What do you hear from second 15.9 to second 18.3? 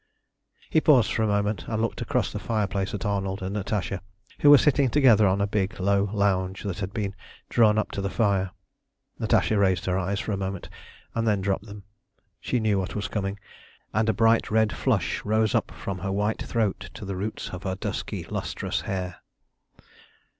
her white throat to the roots of her dusky,